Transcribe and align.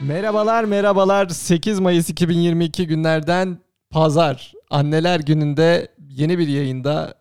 Merhabalar 0.00 0.64
merhabalar 0.64 1.28
8 1.28 1.80
Mayıs 1.80 2.10
2022 2.10 2.86
günlerden 2.86 3.58
pazar 3.90 4.52
anneler 4.70 5.20
gününde 5.20 5.88
yeni 6.08 6.38
bir 6.38 6.48
yayında 6.48 7.14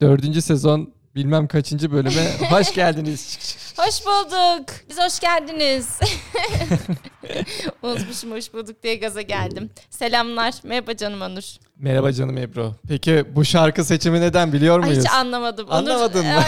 dördüncü 0.00 0.42
sezon 0.42 0.92
bilmem 1.14 1.46
kaçıncı 1.48 1.92
bölüme 1.92 2.30
hoş 2.50 2.74
geldiniz. 2.74 3.38
Hoş 3.76 4.06
bulduk. 4.06 4.66
Biz 4.90 4.98
hoş 4.98 5.20
geldiniz. 5.20 5.98
Unutmuşum 7.82 8.30
hoş 8.32 8.54
bulduk 8.54 8.82
diye 8.82 8.96
gaza 8.96 9.22
geldim. 9.22 9.70
Selamlar. 9.90 10.54
Merhaba 10.62 10.96
canım 10.96 11.22
Onur. 11.22 11.44
Merhaba 11.78 12.12
canım 12.12 12.38
Ebru. 12.38 12.74
Peki 12.88 13.24
bu 13.34 13.44
şarkı 13.44 13.84
seçimi 13.84 14.20
neden 14.20 14.52
biliyor 14.52 14.80
Ay 14.82 14.88
muyuz? 14.88 15.04
hiç 15.04 15.12
anlamadım. 15.12 15.66
Anlamadın 15.70 16.26
mı? 16.26 16.32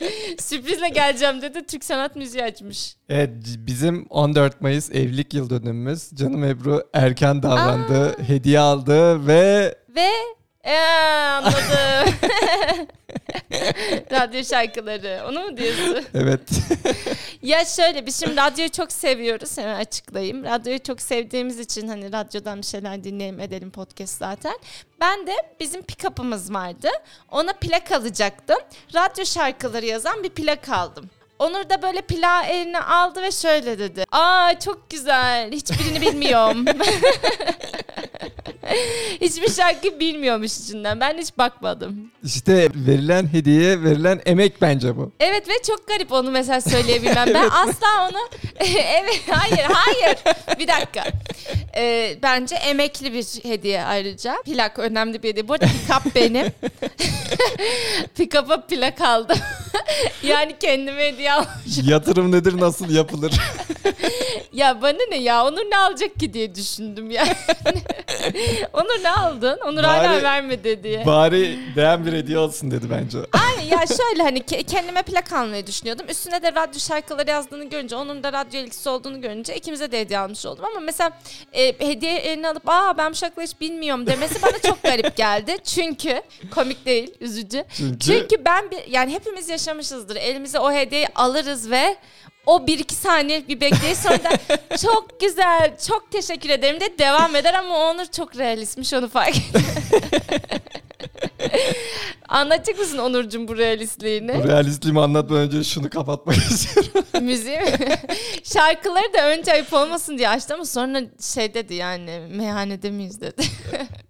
Sürprizle 0.38 0.88
geleceğim 0.88 1.42
dedi. 1.42 1.66
Türk 1.66 1.84
sanat 1.84 2.16
müziği 2.16 2.44
açmış. 2.44 2.96
Evet 3.08 3.30
bizim 3.58 4.06
14 4.10 4.60
Mayıs 4.60 4.90
evlilik 4.90 5.34
yıl 5.34 5.50
dönümümüz. 5.50 6.10
Canım 6.14 6.44
Ebru 6.44 6.82
erken 6.92 7.42
davrandı, 7.42 8.22
hediye 8.22 8.60
aldı 8.60 9.26
ve 9.26 9.74
Ve 9.96 10.10
ee, 10.64 10.78
anladım. 11.32 12.14
radyo 14.12 14.44
şarkıları. 14.44 15.22
Onu 15.28 15.44
mu 15.44 15.56
diyorsun? 15.56 16.04
evet 16.14 16.40
Ya 17.42 17.64
şöyle 17.64 18.06
biz 18.06 18.20
şimdi 18.20 18.36
radyoyu 18.36 18.70
çok 18.70 18.92
seviyoruz. 18.92 19.58
Hemen 19.58 19.74
açıklayayım. 19.74 20.44
Radyoyu 20.44 20.78
çok 20.78 21.00
sevdiğimiz 21.00 21.58
için 21.58 21.88
hani 21.88 22.12
radyodan 22.12 22.58
bir 22.58 22.66
şeyler 22.66 23.04
dinleyelim 23.04 23.40
edelim 23.40 23.70
podcast 23.70 24.18
zaten. 24.18 24.58
Ben 25.00 25.26
de 25.26 25.32
bizim 25.60 25.82
pick-up'ımız 25.82 26.54
vardı. 26.54 26.88
Ona 27.30 27.52
plak 27.52 27.92
alacaktım. 27.92 28.58
Radyo 28.94 29.24
şarkıları 29.24 29.86
yazan 29.86 30.22
bir 30.22 30.30
plak 30.30 30.68
aldım. 30.68 31.10
Onur 31.38 31.68
da 31.70 31.82
böyle 31.82 32.00
plağı 32.00 32.44
eline 32.44 32.80
aldı 32.80 33.22
ve 33.22 33.30
şöyle 33.32 33.78
dedi. 33.78 34.04
Aa 34.12 34.58
çok 34.58 34.90
güzel. 34.90 35.52
Hiçbirini 35.52 36.00
bilmiyorum. 36.00 36.64
Hiçbir 39.20 39.48
şarkı 39.50 40.00
bilmiyormuş 40.00 40.58
içinden. 40.58 41.00
Ben 41.00 41.18
hiç 41.18 41.38
bakmadım. 41.38 42.10
işte 42.24 42.68
verilen 42.74 43.32
hediye 43.32 43.82
verilen 43.82 44.20
emek 44.26 44.60
bence 44.62 44.96
bu. 44.96 45.12
Evet 45.20 45.48
ve 45.48 45.52
çok 45.66 45.88
garip 45.88 46.12
onu 46.12 46.30
mesela 46.30 46.60
söyleyebilmem. 46.60 47.24
Ben 47.34 47.48
asla 47.50 48.08
onu 48.10 48.18
evet 48.74 49.20
hayır 49.30 49.64
hayır 49.68 50.16
bir 50.58 50.68
dakika. 50.68 51.04
Ee, 51.76 52.16
bence 52.22 52.54
emekli 52.56 53.12
bir 53.12 53.24
hediye 53.50 53.82
ayrıca. 53.84 54.36
Plak 54.44 54.78
önemli 54.78 55.22
bir 55.22 55.28
hediye. 55.28 55.48
Bu 55.48 55.52
arada 55.52 55.64
pick-up 55.66 56.14
benim. 56.14 56.46
Pick-up'a 58.16 58.66
plak 58.66 59.00
aldım. 59.00 59.38
yani 60.22 60.54
kendime 60.60 61.02
hediye 61.06 61.32
almışım. 61.32 61.88
Yatırım 61.88 62.32
nedir 62.32 62.60
nasıl 62.60 62.90
yapılır? 62.90 63.32
Ya 64.52 64.82
bana 64.82 64.98
ne 65.10 65.16
ya 65.16 65.44
Onur 65.46 65.64
ne 65.70 65.76
alacak 65.76 66.20
ki 66.20 66.32
diye 66.32 66.54
düşündüm 66.54 67.10
yani. 67.10 67.32
Onur 68.72 69.02
ne 69.02 69.10
aldın? 69.10 69.58
Onur 69.66 69.84
hala 69.84 70.08
Bari- 70.10 70.22
vermedi 70.22 70.82
diye. 70.82 71.06
Bari 71.06 71.58
değen 71.76 72.06
bir 72.06 72.12
hediye 72.12 72.38
olsun 72.38 72.70
dedi 72.70 72.86
bence. 72.90 73.18
Aynen 73.32 73.70
ya 73.70 73.86
şöyle 73.86 74.22
hani 74.22 74.38
ke- 74.38 74.64
kendime 74.64 75.02
plak 75.02 75.32
almayı 75.32 75.66
düşünüyordum. 75.66 76.06
Üstüne 76.08 76.42
de 76.42 76.52
radyo 76.54 76.80
şarkıları 76.80 77.30
yazdığını 77.30 77.64
görünce, 77.64 77.96
onun 77.96 78.22
da 78.22 78.32
radyo 78.32 78.60
ilgisi 78.60 78.88
olduğunu 78.88 79.20
görünce 79.20 79.54
ikimize 79.56 79.92
de 79.92 80.00
hediye 80.00 80.18
almış 80.18 80.46
oldum. 80.46 80.64
Ama 80.64 80.80
mesela 80.80 81.10
e, 81.52 81.86
hediye 81.88 82.16
eline 82.16 82.48
alıp 82.48 82.68
aa 82.68 82.98
ben 82.98 83.10
bu 83.12 83.14
şarkıları 83.16 83.46
hiç 83.46 83.60
bilmiyorum 83.60 84.06
demesi 84.06 84.42
bana 84.42 84.58
çok 84.66 84.82
garip 84.82 85.16
geldi. 85.16 85.56
Çünkü 85.64 86.22
komik 86.54 86.86
değil, 86.86 87.14
üzücü. 87.20 87.64
Çünkü, 87.76 87.98
Çünkü 87.98 88.44
ben 88.44 88.70
bir, 88.70 88.86
yani 88.88 89.12
hepimiz 89.12 89.48
yaşamışızdır. 89.48 90.16
Elimize 90.16 90.58
o 90.58 90.72
hediyeyi 90.72 91.08
alırız 91.14 91.70
ve 91.70 91.96
o 92.46 92.66
bir 92.66 92.78
iki 92.78 92.94
saniye 92.94 93.48
bir 93.48 93.60
bekleyiş 93.60 93.98
sonra 93.98 94.18
da 94.24 94.30
çok 94.82 95.20
güzel, 95.20 95.76
çok 95.86 96.10
teşekkür 96.12 96.48
ederim 96.50 96.80
de 96.80 96.98
devam 96.98 97.36
eder 97.36 97.54
ama 97.54 97.78
Onur 97.90 98.06
çok 98.06 98.36
realistmiş 98.38 98.92
onu 98.94 99.08
fark 99.08 99.36
ettim. 99.36 99.62
Anlatacak 102.28 102.78
mısın 102.78 102.98
Onurcuğum 102.98 103.48
bu 103.48 103.58
realistliğini? 103.58 104.42
bu 104.44 104.48
realistliğimi 104.48 105.00
anlatmadan 105.00 105.42
önce 105.42 105.64
şunu 105.64 105.90
kapatmak 105.90 106.36
istiyorum. 106.50 107.04
Müziği 107.22 107.56
mi? 107.58 107.66
Şarkıları 108.44 109.12
da 109.14 109.28
önce 109.30 109.52
ayıp 109.52 109.72
olmasın 109.72 110.18
diye 110.18 110.28
açtı 110.28 110.54
ama 110.54 110.64
sonra 110.64 111.00
şey 111.20 111.54
dedi 111.54 111.74
yani 111.74 112.20
meyhanede 112.30 112.90
miyiz 112.90 113.20
dedi. 113.20 113.42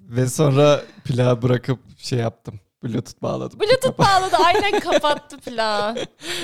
Ve 0.01 0.28
sonra 0.28 0.81
plağı 1.05 1.43
bırakıp 1.43 1.78
şey 1.99 2.19
yaptım. 2.19 2.61
Bluetooth 2.84 3.22
bağladım. 3.22 3.61
Bluetooth 3.61 3.99
bağladı 3.99 4.37
aynen 4.45 4.81
kapattı 4.81 5.39
plağı. 5.39 5.95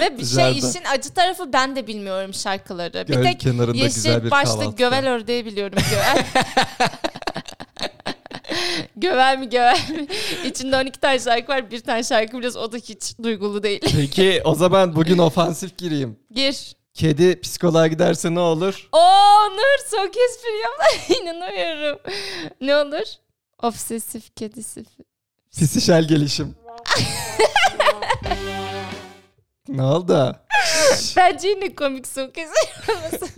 Ve 0.00 0.18
bir 0.18 0.26
şey 0.26 0.58
işin 0.58 0.82
acı 0.92 1.14
tarafı 1.14 1.52
ben 1.52 1.76
de 1.76 1.86
bilmiyorum 1.86 2.34
şarkıları. 2.34 3.02
Göl 3.08 3.18
bir 3.18 3.22
tek 3.22 3.40
kenarında 3.40 3.72
güzel 3.84 4.10
Yeşil 4.12 4.24
bir 4.26 4.30
başlı 4.30 4.58
kahvaltı. 4.60 4.76
gövel 4.76 5.08
ördeği 5.08 5.46
biliyorum. 5.46 5.78
Gövel. 5.90 6.24
gövel 8.96 9.38
mi 9.38 9.48
gövel 9.48 9.90
mi? 9.90 10.06
İçinde 10.44 10.76
12 10.76 11.00
tane 11.00 11.18
şarkı 11.18 11.52
var. 11.52 11.70
Bir 11.70 11.80
tane 11.80 12.02
şarkı 12.02 12.36
biliyoruz. 12.38 12.56
O 12.56 12.72
da 12.72 12.76
hiç 12.76 13.18
duygulu 13.22 13.62
değil. 13.62 13.80
Peki 13.96 14.42
o 14.44 14.54
zaman 14.54 14.96
bugün 14.96 15.18
ofansif 15.18 15.78
gireyim. 15.78 16.18
Gir. 16.34 16.76
Kedi 16.94 17.40
psikoloğa 17.40 17.86
giderse 17.86 18.34
ne 18.34 18.40
olur? 18.40 18.88
Oo 18.92 19.50
Nur 19.50 19.90
çok 19.90 20.16
espri 20.16 20.58
yaptı. 20.62 21.14
İnanamıyorum. 21.22 21.98
Ne 22.60 22.76
olur? 22.76 23.06
Obsesif 23.62 24.36
kedisi. 24.36 24.84
Pisişel 25.64 26.08
gelişim. 26.08 26.54
ne 29.68 29.82
oldu? 29.82 30.36
Bence 31.16 31.48
yine 31.48 31.74
komik 31.74 32.06
soğuk 32.08 32.38
espri. 32.38 33.28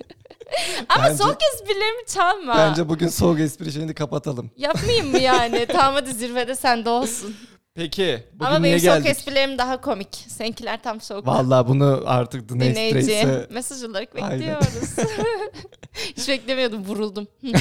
Ama 0.88 1.04
Bence- 1.04 1.22
soğuk 1.22 1.38
esprilerimi 1.54 2.06
çalma. 2.06 2.56
Bence 2.56 2.88
bugün 2.88 3.08
soğuk 3.08 3.40
espri 3.40 3.72
şeyini 3.72 3.94
kapatalım. 3.94 4.50
Yapmayayım 4.56 5.10
mı 5.10 5.18
yani? 5.18 5.66
tamam 5.66 5.94
hadi 5.94 6.14
zirvede 6.14 6.54
sende 6.54 6.90
olsun. 6.90 7.36
Peki 7.82 8.22
bugün 8.32 8.44
Ama 8.44 8.64
benim 8.64 8.80
soğuk 8.80 8.94
geldik? 8.94 9.10
esprilerim 9.10 9.58
daha 9.58 9.80
komik. 9.80 10.08
Seninkiler 10.28 10.82
tam 10.82 11.00
soğuk. 11.00 11.26
Vallahi 11.26 11.68
bunu 11.68 12.02
artık 12.06 12.48
Dinleyici. 12.48 12.94
Race'e 12.94 13.46
Mesaj 13.50 13.84
olarak 13.84 14.16
bekliyoruz. 14.16 14.66
Hiç 16.16 16.28
beklemiyordum 16.28 16.84
vuruldum. 16.84 17.28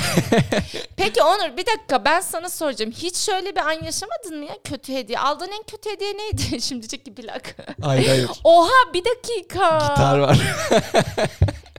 Peki 0.98 1.24
Onur 1.24 1.58
bir 1.58 1.66
dakika 1.66 2.06
ben 2.06 2.22
sana 2.22 2.50
soracağım. 2.50 2.92
Hiç 2.92 3.16
şöyle 3.18 3.56
bir 3.56 3.60
an 3.62 3.72
yaşamadın 3.84 4.38
mı 4.40 4.46
ya 4.46 4.58
kötü 4.64 4.94
hediye? 4.94 5.20
Aldığın 5.20 5.52
en 5.52 5.64
kötü 5.64 5.90
hediye 5.90 6.18
neydi? 6.18 6.62
Şimdi 6.68 6.88
çekti 6.88 7.14
plak. 7.16 7.56
Hayır 7.82 8.08
hayır. 8.08 8.30
Oha 8.44 8.94
bir 8.94 9.04
dakika. 9.06 9.78
Gitar 9.90 10.20
var. 10.20 10.40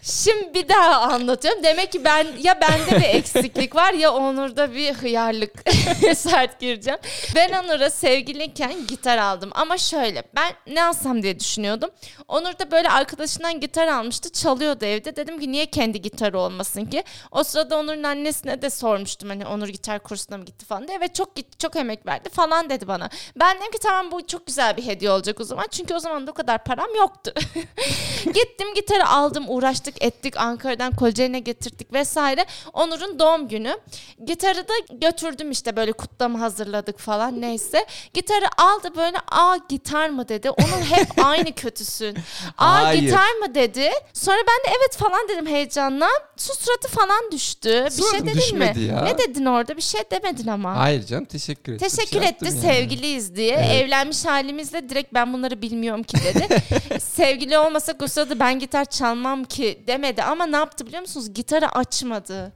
Şimdi 0.02 0.54
bir 0.54 0.68
daha 0.68 1.00
anlatıyorum. 1.00 1.62
Demek 1.62 1.92
ki 1.92 2.04
ben 2.04 2.26
ya 2.38 2.60
bende 2.60 3.00
bir 3.00 3.14
eksiklik 3.14 3.74
var 3.74 3.92
ya 3.92 4.12
Onur'da 4.12 4.74
bir 4.74 4.94
hıyarlık 4.94 5.52
sert 6.16 6.60
gireceğim. 6.60 7.00
Ben 7.34 7.52
Onur'a 7.52 7.90
sevgiliyken 7.90 8.86
gitar 8.86 9.18
aldım. 9.18 9.50
Ama 9.54 9.78
şöyle 9.78 10.22
ben 10.34 10.52
ne 10.66 10.84
alsam 10.84 11.22
diye 11.22 11.40
düşünüyordum. 11.40 11.90
Onur 12.28 12.58
da 12.58 12.70
böyle 12.70 12.90
arkadaşından 12.90 13.60
gitar 13.60 13.88
almıştı. 13.88 14.32
Çalıyordu 14.32 14.84
evde. 14.84 15.16
Dedim 15.16 15.40
ki 15.40 15.52
niye 15.52 15.66
kendi 15.66 16.02
gitarı 16.02 16.38
olmasın 16.38 16.84
ki? 16.84 17.04
O 17.30 17.44
sırada 17.44 17.78
Onur'un 17.78 18.02
annesine 18.02 18.62
de 18.62 18.70
sormuştum. 18.70 19.28
Hani 19.28 19.46
Onur 19.46 19.68
gitar 19.68 19.98
kursuna 19.98 20.38
mı 20.38 20.44
gitti 20.44 20.64
falan 20.64 20.88
diye. 20.88 21.00
Ve 21.00 21.08
çok 21.08 21.36
gitti, 21.36 21.58
çok 21.58 21.76
emek 21.76 22.06
verdi 22.06 22.28
falan 22.30 22.70
dedi 22.70 22.88
bana. 22.88 23.10
Ben 23.36 23.56
dedim 23.56 23.70
ki 23.70 23.78
tamam 23.82 24.10
bu 24.12 24.26
çok 24.26 24.46
güzel 24.46 24.76
bir 24.76 24.86
hediye 24.86 25.10
olacak 25.10 25.40
o 25.40 25.44
zaman. 25.44 25.66
Çünkü 25.70 25.94
o 25.94 25.98
zaman 25.98 26.26
da 26.26 26.30
o 26.30 26.34
kadar 26.34 26.64
param 26.64 26.94
yoktu. 26.96 27.34
Gittim 28.24 28.74
gitarı 28.74 29.08
aldım 29.08 29.44
uğraştık 29.48 29.91
ettik 30.00 30.36
Ankara'dan 30.36 30.92
Kocaeli'ne 30.96 31.38
getirdik 31.40 31.92
vesaire. 31.92 32.46
Onur'un 32.72 33.18
doğum 33.18 33.48
günü. 33.48 33.76
Gitarı 34.24 34.68
da 34.68 34.72
götürdüm 34.92 35.50
işte 35.50 35.76
böyle 35.76 35.92
kutlama 35.92 36.40
hazırladık 36.40 36.98
falan 36.98 37.40
neyse. 37.40 37.86
Gitarı 38.14 38.46
aldı 38.58 38.96
böyle 38.96 39.16
aa 39.30 39.56
gitar 39.68 40.08
mı 40.08 40.28
dedi. 40.28 40.50
Onur 40.50 40.82
hep 40.90 41.08
aynı 41.24 41.52
kötüsün. 41.52 42.16
Aa 42.58 42.82
Hayır. 42.84 43.02
gitar 43.02 43.32
mı 43.32 43.54
dedi. 43.54 43.90
Sonra 44.12 44.36
ben 44.38 44.72
de 44.72 44.76
evet 44.78 44.96
falan 44.96 45.28
dedim 45.28 45.46
heyecanla. 45.46 46.08
Su 46.36 46.54
suratı 46.54 46.88
falan 46.88 47.32
düştü. 47.32 47.84
Bir 47.98 48.02
şey 48.10 48.20
dedin 48.20 48.24
mi? 48.26 48.34
düşmedi 48.34 48.80
ya. 48.80 49.02
Ne 49.02 49.18
dedin 49.18 49.44
orada? 49.44 49.76
Bir 49.76 49.82
şey 49.82 50.00
demedin 50.10 50.46
ama. 50.46 50.76
Hayır 50.76 51.06
canım 51.06 51.24
teşekkür 51.24 51.72
ettim. 51.72 51.88
Teşekkür 51.88 52.20
Şey 52.20 52.28
etti 52.28 52.44
yaptım 52.44 52.48
yani. 52.48 52.60
sevgiliyiz 52.76 53.36
diye. 53.36 53.56
Evet. 53.56 53.82
Evlenmiş 53.82 54.24
halimizle 54.24 54.88
direkt 54.88 55.14
ben 55.14 55.32
bunları 55.32 55.62
bilmiyorum 55.62 56.02
ki 56.02 56.16
dedi. 56.24 56.48
Sevgili 57.00 57.58
olmasak 57.58 58.02
o 58.02 58.08
sırada 58.08 58.40
ben 58.40 58.58
gitar 58.58 58.84
çalmam 58.84 59.44
ki 59.44 59.81
demedi 59.86 60.22
ama 60.22 60.46
ne 60.46 60.56
yaptı 60.56 60.86
biliyor 60.86 61.00
musunuz? 61.02 61.34
Gitarı 61.34 61.68
açmadı. 61.68 62.52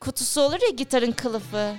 Kutusu 0.00 0.40
olur 0.40 0.58
ya 0.62 0.68
gitarın 0.76 1.12
kılıfı. 1.12 1.74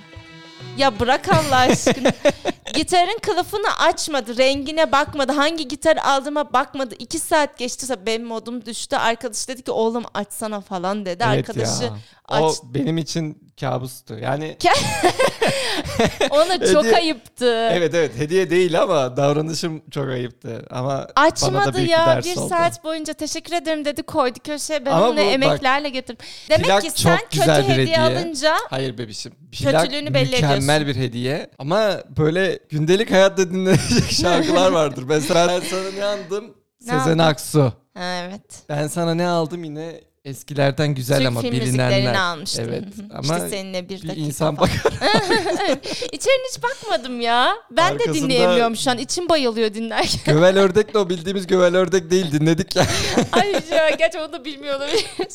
Ya 0.76 1.00
bırak 1.00 1.28
Allah 1.28 1.56
aşkına. 1.56 2.12
Gitarın 2.74 3.18
kılıfını 3.22 3.78
açmadı. 3.78 4.38
Rengine 4.38 4.92
bakmadı. 4.92 5.32
Hangi 5.32 5.68
gitar 5.68 5.96
aldığıma 5.96 6.52
bakmadı. 6.52 6.94
İki 6.98 7.18
saat 7.18 7.58
geçti. 7.58 7.86
Benim 8.06 8.26
modum 8.26 8.66
düştü. 8.66 8.96
Arkadaş 8.96 9.48
dedi 9.48 9.62
ki 9.62 9.70
oğlum 9.70 10.04
açsana 10.14 10.60
falan 10.60 11.06
dedi. 11.06 11.24
Evet 11.28 11.50
Arkadaşı 11.50 11.84
ya. 11.84 11.98
aç. 12.28 12.42
O 12.42 12.52
benim 12.64 12.98
için 12.98 13.52
kabustu. 13.60 14.18
Yani 14.18 14.56
Onu 16.30 16.72
çok 16.72 16.84
Hediye- 16.84 16.96
ayıptı. 16.96 17.68
Evet 17.72 17.94
evet 17.94 18.10
hediye 18.18 18.50
değil 18.50 18.82
ama 18.82 19.16
davranışım 19.16 19.82
çok 19.90 20.08
ayıptı. 20.08 20.66
Ama 20.70 20.88
bana 20.92 21.06
da 21.06 21.12
Açmadı 21.20 21.76
büyük 21.76 21.90
ya 21.90 22.06
bir 22.06 22.06
ders 22.16 22.24
bir 22.24 22.40
oldu. 22.40 22.48
saat 22.48 22.84
boyunca 22.84 23.12
teşekkür 23.14 23.52
ederim 23.52 23.84
dedi 23.84 24.02
koydu 24.02 24.38
köşeye 24.44 24.86
ben 24.86 24.90
Ama 24.90 25.08
onu 25.08 25.16
bu 25.16 25.20
bak, 25.20 25.26
emeklerle 25.32 25.88
getirdim. 25.88 26.26
Demek 26.50 26.82
ki 26.82 26.88
çok 26.88 26.98
sen 26.98 27.18
güzel 27.30 27.56
kötü 27.56 27.68
bir 27.68 27.82
hediye, 27.82 27.96
hediye. 27.98 28.20
alınca 28.20 28.54
Hayır 28.70 28.98
bebişim. 28.98 29.32
Plak 29.52 29.82
Kötülüğünü 29.82 30.14
belli 30.14 30.32
mükemmel 30.32 30.86
bir 30.86 30.96
hediye. 30.96 31.50
Ama 31.58 31.90
böyle 32.16 32.58
gündelik 32.68 33.10
hayatta 33.10 33.50
dinlenecek 33.50 34.10
şarkılar 34.10 34.72
vardır. 34.72 35.04
Mesela 35.08 35.48
ben 35.48 35.60
sana 35.60 35.90
ne 35.98 36.04
aldım? 36.04 36.54
Ne 36.86 36.98
Sezen? 36.98 37.18
Aksu. 37.18 37.72
Evet. 38.00 38.42
Ben 38.68 38.86
sana 38.86 39.14
ne 39.14 39.28
aldım 39.28 39.64
yine 39.64 40.00
eskilerden 40.24 40.94
güzel 40.94 41.18
Türk 41.18 41.28
ama 41.28 41.40
film 41.40 41.52
bilinenler. 41.52 42.14
almıştım. 42.14 42.64
Evet 42.68 42.84
ama 43.14 43.36
işte 43.36 43.48
seninle 43.48 43.88
bir, 43.88 44.02
bir 44.02 44.08
dakika 44.08 44.26
insan 44.26 44.56
falan. 44.56 44.68
bakar. 44.70 44.92
İçerine 46.12 46.44
hiç 46.52 46.62
bakmadım 46.62 47.20
ya. 47.20 47.54
Ben 47.70 47.98
de 47.98 48.02
Arkasında- 48.02 48.14
dinleyemiyorum 48.14 48.76
şu 48.76 48.90
an. 48.90 48.98
İçim 48.98 49.28
bayılıyor 49.28 49.74
dinlerken. 49.74 50.34
gövel 50.34 50.58
ördek 50.58 50.94
de 50.94 50.98
o 50.98 51.08
bildiğimiz 51.08 51.46
gövel 51.46 51.76
ördek 51.76 52.10
değil 52.10 52.32
dinledik 52.32 52.76
ya. 52.76 52.86
Ay 53.32 53.52
ya 53.70 53.90
gerçi 53.90 54.18
onu 54.18 54.32
da 54.32 54.44
bilmiyor 54.44 54.76
olabiliriz. 54.76 55.34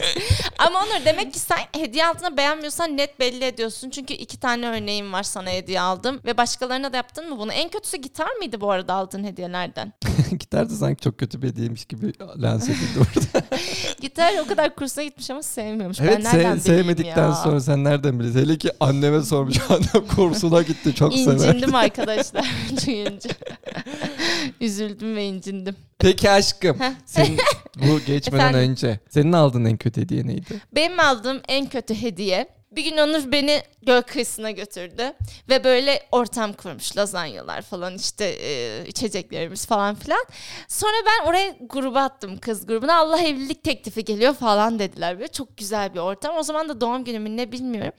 Ama 0.58 0.80
Onur 0.80 1.06
demek 1.06 1.34
ki 1.34 1.40
sen 1.40 1.58
hediye 1.78 2.06
altına 2.06 2.38
beğenmiyorsan 2.38 2.98
net 2.98 3.20
belli 3.20 3.44
ediyorsun. 3.46 3.90
Çünkü 3.90 4.14
iki 4.14 4.40
tane 4.40 4.68
örneğim 4.68 5.14
var 5.14 5.24
sana 5.24 5.50
hediye 5.50 5.82
aldım. 5.82 6.22
Ve 6.26 6.38
başkalarına 6.38 6.94
da 6.94 6.98
yaptın 6.98 7.30
mı 7.30 7.40
bunu? 7.40 7.52
En 7.54 7.70
kötüsü 7.70 7.98
gitar 7.98 8.32
mıydı 8.36 8.62
bu 8.62 8.72
arada 8.72 8.94
aldığın 8.94 9.24
hediyelerden? 9.24 9.94
Gitar 10.40 10.70
da 10.70 10.74
sanki 10.74 11.04
çok 11.04 11.18
kötü 11.18 11.42
bir 11.42 11.48
hediyeymiş 11.48 11.86
gibi 11.86 12.14
lanse 12.38 12.72
edildi 12.72 13.00
orada. 13.00 13.46
Gitar 14.02 14.34
o 14.46 14.48
kadar 14.48 14.76
kursuna 14.80 15.04
gitmiş 15.04 15.30
ama 15.30 15.44
sevmiyormuş. 15.44 16.00
evet 16.02 16.14
ben 16.18 16.24
nereden 16.24 16.58
se- 16.58 16.60
sevmedikten 16.60 17.30
ya? 17.30 17.36
sonra 17.36 17.60
sen 17.60 17.84
nereden 17.84 18.20
biliyorsun? 18.20 18.40
Hele 18.42 18.58
ki 18.58 18.70
anneme 18.80 19.22
sormuş. 19.22 19.56
Annem 19.70 20.08
kursuna 20.16 20.62
gitti 20.62 20.96
çok 20.96 21.14
sever. 21.14 21.34
İncindim 21.34 21.76
arkadaşlar 21.76 22.46
duyunca. 22.88 23.30
Üzüldüm 24.62 25.16
ve 25.16 25.26
incindim. 25.26 25.76
Peki 26.00 26.30
aşkım. 26.32 26.78
Senin 27.06 27.38
bu 27.76 28.00
geçmeden 28.06 28.50
Efendim? 28.50 28.70
önce 28.72 29.00
senin 29.10 29.32
aldığın 29.34 29.66
en 29.66 29.78
kötü 29.78 30.02
hediye 30.02 30.28
neydi? 30.28 30.62
Benim 30.76 31.00
aldığım 31.00 31.42
en 31.48 31.70
kötü 31.70 32.02
hediye 32.02 32.48
bir 32.72 32.84
gün 32.84 32.98
Onur 32.98 33.32
beni 33.32 33.62
göl 33.82 34.02
kıyısına 34.02 34.52
götürdü 34.52 35.14
ve 35.50 35.64
böyle 35.64 36.08
ortam 36.12 36.54
kurmuş 36.54 36.98
lazanyalar 36.98 37.62
falan 37.62 37.96
işte 37.96 38.26
e, 38.26 38.84
içeceklerimiz 38.88 39.66
falan 39.66 39.96
filan. 39.96 40.26
Sonra 40.68 40.96
ben 41.06 41.30
oraya 41.30 41.56
gruba 41.60 42.02
attım 42.02 42.38
kız 42.38 42.66
grubuna 42.66 42.96
Allah 42.96 43.22
evlilik 43.22 43.64
teklifi 43.64 44.06
geliyor 44.06 44.34
falan 44.34 44.80
dediler 44.80 45.20
böyle 45.20 45.32
çok 45.32 45.58
güzel 45.58 45.94
bir 45.94 46.00
ortam. 46.00 46.38
O 46.38 46.44
zaman 46.44 46.70
da 46.70 46.82
doğum 46.82 47.04
günümün 47.04 47.38
ne 47.38 47.52
bilmiyorum. 47.52 47.94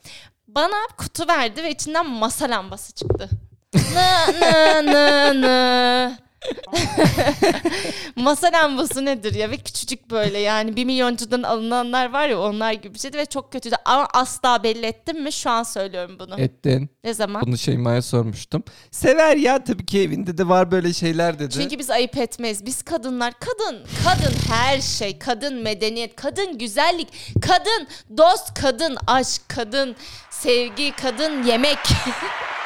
Bana 0.49 0.77
kutu 0.99 1.29
verdi 1.29 1.63
ve 1.63 1.71
içinden 1.71 2.07
masa 2.11 2.51
lambası 2.51 2.93
çıktı. 2.95 3.29
nı 3.75 4.41
nı 4.41 4.87
nı 4.87 5.43
nı. 5.43 6.30
Masa 8.17 8.53
lambası 8.53 9.05
nedir 9.05 9.35
ya 9.35 9.51
ve 9.51 9.57
küçücük 9.57 10.11
böyle 10.11 10.39
yani 10.39 10.77
bir 10.77 10.85
milyoncudan 10.85 11.43
alınanlar 11.43 12.13
var 12.13 12.29
ya 12.29 12.41
onlar 12.41 12.73
gibi 12.73 12.95
bir 12.95 12.99
şeydi 12.99 13.19
ve 13.19 13.27
çok 13.27 13.53
kötüydü 13.53 13.77
ama 13.85 14.09
asla 14.15 14.63
belli 14.63 14.87
ettim 14.87 15.23
mi 15.23 15.33
şu 15.33 15.51
an 15.51 15.63
söylüyorum 15.63 16.17
bunu. 16.19 16.41
Ettin. 16.41 16.91
Ne 17.05 17.15
zaman? 17.15 17.43
Bunu 17.47 17.59
Şeyma'ya 17.59 18.03
sormuştum. 18.03 18.63
Sever 18.91 19.37
ya 19.37 19.65
tabii 19.65 19.87
ki 19.87 20.01
evinde 20.01 20.39
de 20.39 20.49
var 20.49 20.71
böyle 20.71 20.93
şeyler 20.93 21.39
dedi. 21.39 21.55
Çünkü 21.55 21.79
biz 21.79 21.91
ayıp 21.91 22.17
etmeyiz. 22.17 22.67
Biz 22.67 22.83
kadınlar 22.83 23.33
kadın, 23.41 23.87
kadın 24.05 24.35
her 24.53 24.81
şey, 24.81 25.19
kadın 25.19 25.55
medeniyet, 25.63 26.17
kadın 26.17 26.59
güzellik, 26.59 27.09
kadın 27.43 27.89
dost, 28.17 28.55
kadın 28.61 28.97
aşk, 29.07 29.43
kadın 29.49 29.97
sevgi, 30.31 30.93
kadın 30.93 31.43
yemek. 31.43 31.79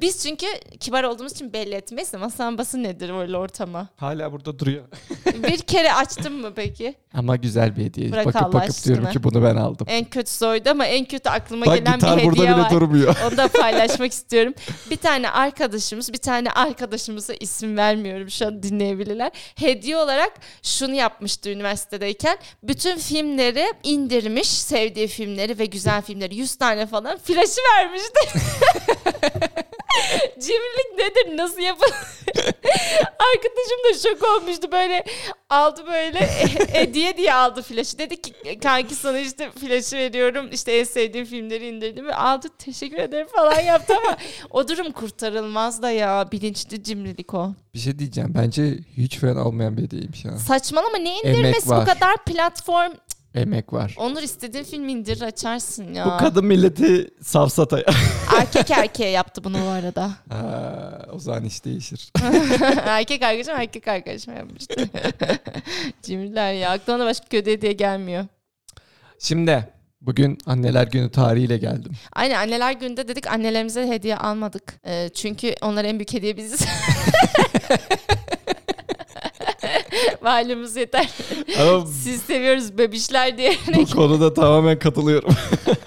biz 0.00 0.22
çünkü 0.22 0.46
kibar 0.80 1.04
olduğumuz 1.04 1.32
için 1.32 1.52
belli 1.52 1.74
etmeyiz. 1.74 2.14
Masa 2.14 2.44
lambası 2.44 2.82
nedir 2.82 3.20
öyle 3.20 3.36
ortama? 3.36 3.88
Hala 3.96 4.32
burada 4.32 4.58
duruyor. 4.58 4.84
Bir 5.48 5.58
kere 5.58 5.92
açtın 5.92 6.32
mı 6.32 6.52
peki? 6.56 6.94
Ama 7.14 7.36
güzel 7.36 7.76
bir 7.76 7.84
hediye. 7.84 8.12
Bırak 8.12 8.26
bakıp 8.26 8.42
Allah 8.42 8.52
bakıp 8.52 8.84
diyorum 8.84 9.06
aşkına. 9.06 9.22
ki 9.22 9.24
bunu 9.24 9.42
ben 9.44 9.56
aldım. 9.56 9.86
En 9.90 10.04
kötüsü 10.04 10.46
oydu 10.46 10.70
ama 10.70 10.86
en 10.86 11.04
kötü 11.04 11.28
aklıma 11.30 11.66
Bak 11.66 11.78
gelen 11.78 12.00
bir 12.00 12.06
burada 12.06 12.16
hediye 12.16 12.54
bile 12.54 12.62
var. 12.62 12.70
durmuyor. 12.70 13.16
Onu 13.28 13.36
da 13.36 13.48
paylaşmak 13.48 14.12
istiyorum. 14.12 14.54
Bir 14.90 14.96
tane 14.96 15.30
arkadaşımız, 15.30 16.12
bir 16.12 16.18
tane 16.18 16.50
arkadaşımıza 16.50 17.34
isim 17.34 17.76
vermiyorum 17.76 18.30
şu 18.30 18.46
an 18.46 18.62
dinleyebilirler. 18.62 19.30
Hediye 19.54 19.96
olarak 19.96 20.32
şunu 20.62 20.94
yapmıştı 20.94 21.50
üniversitedeyken. 21.50 22.38
Bütün 22.62 22.98
filmleri 22.98 23.64
indirmiş, 23.82 24.48
sevdiği 24.48 25.06
filmleri 25.06 25.58
ve 25.58 25.66
güzel 25.66 26.02
filmleri 26.02 26.34
100 26.34 26.56
tane 26.56 26.86
falan 26.86 27.18
flaşı 27.18 27.60
vermişti. 27.76 28.38
Cimrilik 30.40 30.98
nedir? 30.98 31.36
Nasıl 31.36 31.60
yapılır? 31.60 31.92
Arkadaşım 33.34 33.78
da 33.90 34.08
şok 34.08 34.28
olmuştu 34.28 34.72
böyle 34.72 35.04
aldı 35.50 35.86
böyle 35.86 36.18
e, 36.18 36.72
hediye 36.72 37.16
diye 37.16 37.34
aldı 37.34 37.62
flaşı. 37.62 37.98
Dedi 37.98 38.22
ki 38.22 38.58
kanki 38.62 38.94
sana 38.94 39.18
işte 39.18 39.50
flaşı 39.50 39.96
veriyorum 39.96 40.48
işte 40.52 40.72
en 40.72 40.84
sevdiğim 40.84 41.26
filmleri 41.26 41.68
indirdim 41.68 42.06
aldı 42.14 42.48
teşekkür 42.58 42.98
ederim 42.98 43.26
falan 43.36 43.60
yaptı 43.60 43.94
ama 44.04 44.16
o 44.50 44.68
durum 44.68 44.92
kurtarılmaz 44.92 45.82
da 45.82 45.90
ya 45.90 46.28
bilinçli 46.32 46.82
cimrilik 46.82 47.34
o. 47.34 47.52
Bir 47.74 47.78
şey 47.78 47.98
diyeceğim. 47.98 48.34
Bence 48.34 48.78
hiç 48.96 49.18
fena 49.18 49.44
olmayan 49.44 49.76
bir 49.76 49.82
hediyeymiş 49.82 50.24
ya. 50.24 50.38
Saçmalama 50.38 50.98
ne 50.98 51.18
indirmesi 51.18 51.66
bu 51.66 51.84
kadar 51.84 52.24
platform. 52.26 52.92
Emek 53.34 53.72
var. 53.72 53.94
Onur 53.98 54.22
istediğin 54.22 54.64
filmi 54.64 54.92
indir 54.92 55.22
açarsın 55.22 55.94
ya. 55.94 56.06
Bu 56.06 56.16
kadın 56.16 56.44
milleti 56.44 57.08
safsata. 57.22 57.78
Erkek 58.38 58.70
erkeğe 58.70 59.10
yaptı 59.10 59.44
bunu 59.44 59.56
bu 59.64 59.68
arada. 59.68 60.10
Ha, 60.28 61.06
o 61.12 61.18
zaman 61.18 61.44
iş 61.44 61.64
değişir. 61.64 62.12
erkek 62.84 63.22
arkadaşım 63.22 63.54
erkek 63.60 63.88
arkadaşım 63.88 64.36
yapmıştı. 64.36 64.88
Cimriler 66.02 66.52
ya. 66.52 66.70
Aklıma 66.70 67.04
başka 67.04 67.26
kötü 67.28 67.50
hediye 67.50 67.72
gelmiyor. 67.72 68.26
Şimdi 69.18 69.68
bugün 70.00 70.38
anneler 70.46 70.86
günü 70.86 71.10
tarihiyle 71.10 71.58
geldim. 71.58 71.92
Aynen 72.12 72.34
anneler 72.34 72.72
günde 72.72 73.08
dedik 73.08 73.26
annelerimize 73.26 73.88
hediye 73.88 74.16
almadık. 74.16 74.74
Ee, 74.86 75.10
çünkü 75.14 75.54
onlar 75.62 75.84
en 75.84 75.98
büyük 75.98 76.12
hediye 76.12 76.36
biziz. 76.36 76.66
Valimiz 80.22 80.76
yeter. 80.76 81.08
Ama 81.60 81.86
Siz 81.86 82.22
seviyoruz 82.22 82.78
bebişler 82.78 83.38
diye. 83.38 83.56
bu 83.76 83.86
konuda 83.86 84.34
tamamen 84.34 84.78
katılıyorum. 84.78 85.34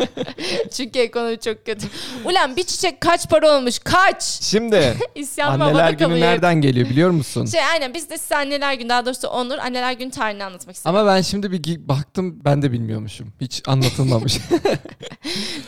Çünkü 0.71 0.99
ekonomi 0.99 1.39
çok 1.39 1.65
kötü. 1.65 1.87
Ulan 2.25 2.55
bir 2.55 2.63
çiçek 2.63 3.01
kaç 3.01 3.29
para 3.29 3.57
olmuş? 3.57 3.79
Kaç? 3.79 4.23
Şimdi 4.23 4.97
İsyan 5.15 5.59
anneler 5.59 5.89
günü 5.89 5.97
kalıyor. 5.99 6.19
nereden 6.27 6.61
geliyor 6.61 6.89
biliyor 6.89 7.09
musun? 7.09 7.45
Şey 7.45 7.63
aynen 7.63 7.93
biz 7.93 8.09
de 8.09 8.17
size 8.17 8.35
anneler 8.35 8.73
günü 8.73 8.89
daha 8.89 9.05
doğrusu 9.05 9.27
Onur 9.27 9.57
anneler 9.57 9.93
günü 9.93 10.11
tarihini 10.11 10.43
anlatmak 10.43 10.75
istedim. 10.75 10.95
Ama 10.95 11.07
ben 11.15 11.21
şimdi 11.21 11.51
bir 11.51 11.87
baktım 11.87 12.39
ben 12.45 12.61
de 12.61 12.71
bilmiyormuşum. 12.71 13.27
Hiç 13.41 13.61
anlatılmamış. 13.67 14.37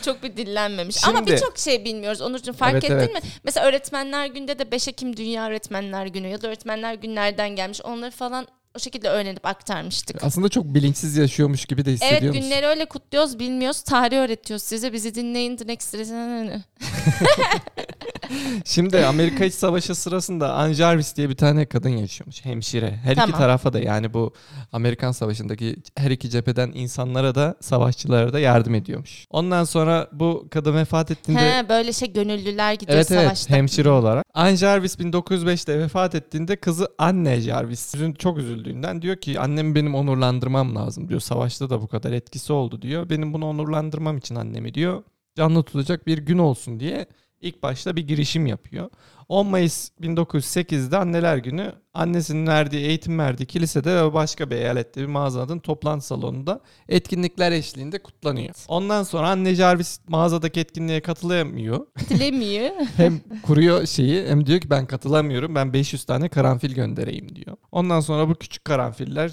Çok 0.08 0.22
bir 0.22 0.36
dillenmemiş. 0.36 0.96
Şimdi- 0.96 1.16
Ama 1.18 1.26
birçok 1.26 1.58
şey 1.58 1.84
bilmiyoruz. 1.84 2.20
Onurcuğum 2.20 2.52
fark 2.52 2.72
Evet, 2.72 2.84
ettin 2.84 2.94
evet. 2.94 3.14
mi? 3.14 3.20
Mesela 3.44 3.66
öğretmenler 3.66 4.26
günde 4.26 4.58
de 4.58 4.70
5 4.70 4.88
Ekim 4.88 5.16
Dünya 5.16 5.46
Öğretmenler 5.48 6.06
Günü 6.06 6.28
ya 6.28 6.42
da 6.42 6.48
öğretmenler 6.48 6.94
günü 6.94 7.14
nereden 7.14 7.48
gelmiş 7.50 7.80
onları 7.84 8.10
falan 8.10 8.46
o 8.76 8.78
şekilde 8.78 9.08
öğrenip 9.08 9.46
aktarmıştık. 9.46 10.24
Aslında 10.24 10.48
çok 10.48 10.64
bilinçsiz 10.64 11.16
yaşıyormuş 11.16 11.64
gibi 11.64 11.84
de 11.84 11.92
hissediyor 11.92 12.20
Evet 12.22 12.28
musun? 12.28 12.42
günleri 12.42 12.66
öyle 12.66 12.84
kutluyoruz 12.84 13.38
bilmiyoruz. 13.38 13.80
Tarih 13.82 14.16
öğretiyoruz 14.16 14.62
size. 14.62 14.92
Bizi 14.92 15.14
dinleyin. 15.14 15.56
The 15.56 15.66
Next 15.66 15.88
Şimdi 18.64 18.98
Amerika 19.06 19.44
İç 19.44 19.54
Savaşı 19.54 19.94
sırasında 19.94 20.52
Ann 20.54 20.72
Jarvis 20.72 21.16
diye 21.16 21.28
bir 21.30 21.36
tane 21.36 21.66
kadın 21.66 21.88
yaşıyormuş. 21.88 22.44
Hemşire. 22.44 22.90
Her 23.04 23.14
Tamam. 23.14 23.30
iki 23.30 23.38
tarafa 23.38 23.72
da 23.72 23.80
yani 23.80 24.14
bu 24.14 24.34
Amerikan 24.72 25.12
Savaşı'ndaki 25.12 25.76
her 25.96 26.10
iki 26.10 26.30
cepheden 26.30 26.72
insanlara 26.74 27.34
da 27.34 27.54
savaşçılara 27.60 28.32
da 28.32 28.40
yardım 28.40 28.74
ediyormuş. 28.74 29.26
Ondan 29.30 29.64
sonra 29.64 30.08
bu 30.12 30.48
kadın 30.50 30.74
vefat 30.76 31.10
ettiğinde 31.10 31.58
He 31.58 31.68
böyle 31.68 31.92
şey 31.92 32.12
gönüllüler 32.12 32.72
gidiyor 32.72 32.96
Evet 32.96 33.10
evet 33.10 33.22
savaşta. 33.24 33.54
hemşire 33.54 33.90
olarak. 33.90 34.24
Anne 34.34 34.56
Jarvis 34.56 34.96
1905'te 34.98 35.78
vefat 35.78 36.14
ettiğinde 36.14 36.56
kızı 36.56 36.88
Anne 36.98 37.40
Jarvis 37.40 37.94
üzün- 37.94 38.12
çok 38.14 38.38
üzüldüğünden 38.58 39.02
diyor 39.02 39.16
ki 39.16 39.40
annemi 39.40 39.74
benim 39.74 39.94
onurlandırmam 39.94 40.74
lazım 40.74 41.08
diyor. 41.08 41.20
Savaşta 41.20 41.70
da 41.70 41.82
bu 41.82 41.88
kadar 41.88 42.12
etkisi 42.12 42.52
oldu 42.52 42.82
diyor. 42.82 43.10
Benim 43.10 43.32
bunu 43.34 43.46
onurlandırmam 43.46 44.18
için 44.18 44.34
annemi 44.34 44.74
diyor. 44.74 45.02
Canlı 45.36 45.62
tutacak 45.62 46.06
bir 46.06 46.18
gün 46.18 46.38
olsun 46.38 46.80
diye 46.80 47.06
ilk 47.40 47.62
başta 47.62 47.96
bir 47.96 48.06
girişim 48.06 48.46
yapıyor. 48.46 48.90
10 49.28 49.46
Mayıs 49.46 49.90
1908'de 50.00 50.96
Anneler 50.96 51.36
Günü 51.36 51.72
annesinin 51.94 52.46
verdiği 52.46 52.86
eğitim 52.86 53.18
verdiği 53.18 53.46
kilisede 53.46 53.96
ve 53.96 54.14
başka 54.14 54.50
bir 54.50 54.56
eyalette 54.56 55.00
bir 55.00 55.06
mağazanın 55.06 55.58
toplantı 55.58 56.06
salonunda 56.06 56.60
etkinlikler 56.88 57.52
eşliğinde 57.52 57.98
kutlanıyor. 57.98 58.54
Ondan 58.68 59.02
sonra 59.02 59.28
Anne 59.28 59.54
Jarvis 59.54 60.00
mağazadaki 60.08 60.60
etkinliğe 60.60 61.00
katılamıyor. 61.00 61.86
Dilemiyor. 62.08 62.70
hem 62.96 63.20
kuruyor 63.42 63.86
şeyi 63.86 64.26
hem 64.28 64.46
diyor 64.46 64.60
ki 64.60 64.70
ben 64.70 64.86
katılamıyorum 64.86 65.54
ben 65.54 65.72
500 65.72 66.04
tane 66.04 66.28
karanfil 66.28 66.74
göndereyim 66.74 67.36
diyor. 67.36 67.56
Ondan 67.72 68.00
sonra 68.00 68.28
bu 68.28 68.34
küçük 68.34 68.64
karanfiller 68.64 69.30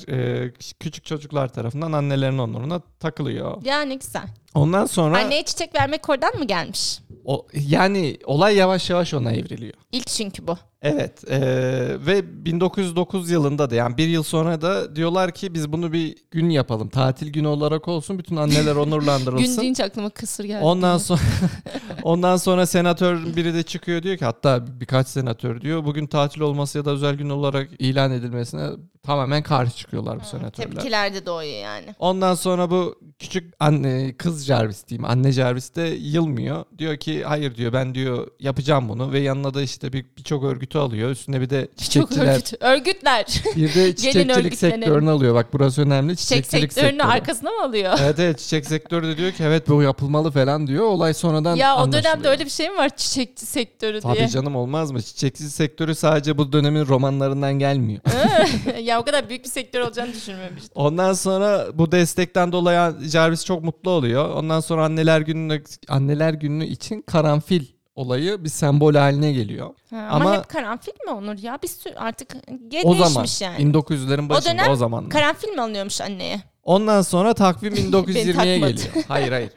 küçük 0.80 1.06
çocuklar 1.06 1.54
tarafından 1.54 1.92
annelerin 1.92 2.38
onuruna 2.38 2.80
takılıyor. 3.00 3.62
yani 3.64 4.00
güzel. 4.00 4.28
Ondan 4.56 4.86
sonra 4.86 5.18
Anneye 5.18 5.46
çiçek 5.46 5.76
vermek 5.76 6.10
oradan 6.10 6.36
mı 6.40 6.46
gelmiş? 6.46 7.00
o, 7.26 7.48
yani 7.54 8.18
olay 8.26 8.56
yavaş 8.56 8.90
yavaş 8.90 9.14
ona 9.14 9.32
evriliyor. 9.32 9.74
İlk 9.92 10.08
çünkü 10.08 10.48
bu. 10.48 10.58
Evet 10.82 11.24
eee, 11.30 12.06
ve 12.06 12.46
1909 12.46 13.30
yılında 13.32 13.70
da 13.70 13.76
yani 13.76 13.98
bir 13.98 14.08
yıl 14.08 14.24
sonra 14.24 14.62
da 14.62 14.96
diyorlar 14.96 15.32
ki 15.32 15.54
biz 15.54 15.72
bunu 15.72 15.94
bir 15.94 16.16
gün 16.32 16.50
yapalım. 16.50 16.90
Tatil 16.90 17.34
günü 17.34 17.48
olarak 17.48 17.88
olsun 17.88 18.20
bütün 18.20 18.36
anneler 18.36 18.74
Gün 18.74 18.80
onurlandırılsın. 18.82 19.62
deyince 19.62 19.84
aklıma 19.84 20.10
kısır 20.10 20.44
geldi. 20.44 20.64
Ondan 20.64 20.98
sonra 20.98 21.20
ondan 22.04 22.38
sonra 22.38 22.66
senatör 22.66 23.36
biri 23.36 23.54
de 23.54 23.64
çıkıyor 23.64 24.04
diyor 24.04 24.18
ki 24.18 24.26
hatta 24.26 24.80
birkaç 24.80 25.08
senatör 25.08 25.62
diyor 25.62 25.86
bugün 25.86 26.08
tatil 26.08 26.42
olması 26.42 26.78
ya 26.78 26.86
da 26.86 26.92
özel 26.92 27.16
gün 27.16 27.30
olarak 27.30 27.70
ilan 27.80 28.12
edilmesine 28.12 28.70
tamamen 29.06 29.44
karşı 29.44 29.76
çıkıyorlar 29.78 30.20
bu 30.20 30.26
senatörler. 30.26 30.72
Tepkiler 30.72 31.14
de 31.14 31.26
doğuyor 31.26 31.60
yani. 31.64 31.86
Ondan 32.00 32.36
sonra 32.36 32.70
bu 32.70 32.96
küçük 33.20 33.54
anne 33.60 34.14
kız 34.18 34.46
Jarvis 34.46 34.88
diyeyim 34.88 35.06
anne 35.06 35.32
Jarvis 35.32 35.76
de 35.76 35.82
yılmıyor. 36.02 36.66
Diyor 36.78 36.98
ki 36.98 37.24
hayır 37.24 37.56
diyor 37.56 37.74
ben 37.74 37.96
diyor 37.96 38.28
yapacağım 38.40 38.90
bunu 38.90 39.12
ve 39.12 39.20
yanına 39.20 39.54
da 39.54 39.62
işte 39.62 39.94
bir 39.94 40.06
birçok 40.18 40.44
örgütü 40.44 40.78
alıyor. 40.78 41.10
Üstüne 41.10 41.42
bir 41.42 41.50
de 41.50 41.62
Çok 41.68 41.78
çiçekçiler 41.78 42.34
örgüt. 42.34 42.54
Örgütler. 42.62 43.26
bir 43.56 43.76
de 43.76 43.96
çiçekçilik 43.96 44.56
sektörünü 44.58 45.10
alıyor. 45.10 45.36
Bak 45.36 45.48
burası 45.54 45.82
önemli. 45.82 46.18
Çiçek 46.18 46.44
Çiçekçilik 46.44 46.74
sektörünü 46.74 46.92
sektörü. 46.98 47.12
arkasına 47.12 47.50
mı 47.52 47.64
alıyor? 47.64 48.00
Evet 48.06 48.20
evet 48.20 48.40
çiçek 48.40 48.66
sektörü 48.66 49.08
de 49.08 49.18
diyor 49.18 49.32
ki 49.32 49.44
evet 49.44 49.70
bu 49.70 49.82
yapılmalı 49.82 50.32
falan 50.32 50.68
diyor. 50.68 50.84
Olay 50.86 51.14
sonradan 51.14 51.56
ya 51.56 51.78
o 51.84 51.92
dönemde 51.92 52.28
öyle 52.28 52.46
bir 52.46 52.50
şey 52.50 52.70
mi 52.70 52.78
var 52.78 52.98
çiçekçi 52.98 53.46
sektörü 53.46 54.02
Tabii 54.02 54.18
diye? 54.18 54.28
canım 54.28 54.56
olmaz 54.56 54.92
mı? 54.92 55.02
Çiçekçilik 55.02 55.52
sektörü 55.52 55.96
sadece 55.96 56.38
bu 56.38 56.54
dönemin 56.54 56.86
romanlarından 56.88 57.54
gelmiyor. 57.54 58.02
ya 58.82 58.95
o 59.00 59.04
kadar 59.06 59.30
büyük 59.30 59.44
bir 59.44 59.50
sektör 59.50 59.82
olacağını 59.82 60.14
düşünmemiştim. 60.14 60.72
Ondan 60.75 61.14
sonra 61.14 61.66
bu 61.74 61.92
destekten 61.92 62.52
dolayı 62.52 63.10
Jarvis 63.10 63.46
çok 63.46 63.64
mutlu 63.64 63.92
oluyor. 63.92 64.30
Ondan 64.30 64.60
sonra 64.60 64.86
anneler 64.86 65.22
günü 65.22 65.64
anneler 65.88 66.34
günü 66.34 66.66
için 66.66 67.02
karanfil 67.02 67.66
olayı 67.96 68.44
bir 68.44 68.50
sembol 68.50 68.96
haline 68.96 69.32
geliyor. 69.34 69.70
Ha, 69.90 70.08
ama, 70.12 70.25
Ama- 70.25 70.38
hep 70.38 70.50
karanfil 70.50 70.92
mi 71.06 71.12
Onur 71.12 71.38
ya? 71.38 71.60
Bir 71.64 71.68
sürü 71.68 71.94
artık 71.96 72.32
ge- 72.70 72.84
O 72.84 72.96
zaman 72.96 73.25
yani. 73.42 73.58
1900'lerin 73.74 74.30
başında 74.30 74.54
o, 74.54 74.66
dönem 74.66 74.75
zamanlar. 74.75 75.10
Karanfil 75.10 75.50
mi 75.50 75.62
alınıyormuş 75.62 76.02
anneye? 76.02 76.42
Ondan 76.65 77.01
sonra 77.01 77.34
takvim 77.34 77.74
1920'ye 77.74 78.34
takmadı. 78.34 78.72
geliyor. 78.72 79.05
Hayır 79.07 79.31
hayır. 79.31 79.51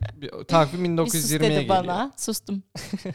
Takvim 0.49 0.99
Bir 0.99 1.11
sus 1.11 1.15
1920'ye 1.15 1.41
dedi 1.41 1.49
geliyor. 1.49 1.69
bana. 1.69 2.13
Sustum. 2.17 2.63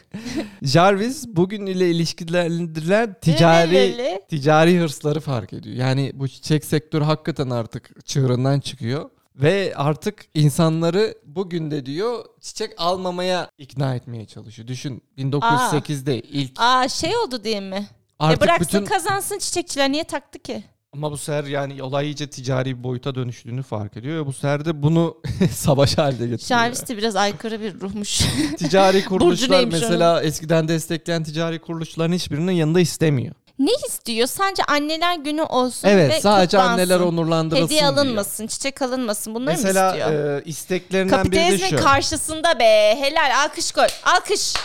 Jarvis 0.63 1.27
bugün 1.27 1.65
ile 1.65 1.89
ilişkilendirilen 1.91 3.15
ticari 3.21 4.21
ticari 4.29 4.79
hırsları 4.79 5.19
fark 5.19 5.53
ediyor. 5.53 5.75
Yani 5.75 6.12
bu 6.13 6.27
çiçek 6.27 6.65
sektörü 6.65 7.03
hakikaten 7.03 7.50
artık 7.50 8.05
çığırından 8.05 8.59
çıkıyor. 8.59 9.09
Ve 9.35 9.73
artık 9.75 10.25
insanları 10.33 11.15
bugün 11.25 11.71
de 11.71 11.85
diyor 11.85 12.25
çiçek 12.41 12.71
almamaya 12.77 13.50
ikna 13.57 13.95
etmeye 13.95 14.25
çalışıyor. 14.25 14.67
Düşün 14.67 15.03
1908'de 15.17 16.19
ilk 16.19 16.51
Aa 16.62 16.89
şey 16.89 17.17
oldu 17.17 17.43
diye 17.43 17.59
mi? 17.59 17.88
artık 18.19 18.38
e 18.38 18.41
bıraksın 18.45 18.67
bütün 18.81 18.85
kazansın 18.93 19.38
çiçekçiler 19.39 19.91
niye 19.91 20.03
taktı 20.03 20.39
ki? 20.39 20.63
Ama 20.93 21.12
bu 21.12 21.17
sefer 21.17 21.43
yani 21.43 21.83
olay 21.83 22.05
iyice 22.05 22.27
ticari 22.29 22.77
bir 22.77 22.83
boyuta 22.83 23.15
dönüştüğünü 23.15 23.63
fark 23.63 23.97
ediyor 23.97 24.21
ve 24.21 24.25
bu 24.25 24.33
sefer 24.33 24.65
de 24.65 24.83
bunu 24.83 25.17
savaş 25.51 25.97
haline 25.97 26.27
getiriyor. 26.27 26.39
Jarvis 26.39 26.88
de 26.88 26.97
biraz 26.97 27.15
aykırı 27.15 27.62
bir 27.62 27.81
ruhmuş. 27.81 28.21
ticari 28.57 29.05
kuruluşlar 29.05 29.65
mesela 29.65 30.23
eskiden 30.23 30.67
destekleyen 30.67 31.23
ticari 31.23 31.59
kuruluşların 31.59 32.13
hiçbirinin 32.13 32.51
yanında 32.51 32.79
istemiyor. 32.79 33.35
ne 33.59 33.71
istiyor? 33.88 34.27
Sadece 34.27 34.63
anneler 34.63 35.17
günü 35.17 35.41
olsun 35.41 35.88
Evet 35.88 36.12
ve 36.12 36.21
sadece 36.21 36.57
kutlansın. 36.57 36.71
anneler 36.73 37.00
onurlandırılsın 37.00 37.65
Hediye 37.65 37.79
diyor. 37.81 37.93
alınmasın, 37.93 38.47
çiçek 38.47 38.81
alınmasın. 38.81 39.35
Bunları 39.35 39.55
mı 39.57 39.62
Mesela 39.63 39.89
istiyor? 39.97 40.38
e, 40.39 40.43
isteklerinden 40.45 41.25
biri 41.25 41.62
de 41.62 41.69
şu. 41.69 41.75
karşısında 41.77 42.59
be. 42.59 42.95
Helal 43.00 43.31
alkış 43.43 43.71
koy. 43.71 43.88
Alkış. 44.03 44.53